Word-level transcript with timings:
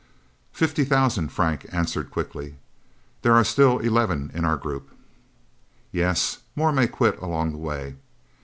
"Fifty 0.51 0.83
thousand," 0.83 1.31
Frank 1.31 1.67
answered 1.71 2.09
quickly. 2.09 2.55
"There 3.21 3.35
are 3.35 3.43
still 3.43 3.77
eleven 3.77 4.31
in 4.33 4.45
our 4.45 4.57
group." 4.57 4.89
"Yes... 5.91 6.39
More 6.55 6.71
may 6.71 6.87
quit 6.87 7.19
along 7.19 7.51
the 7.51 7.59
way... 7.59 7.97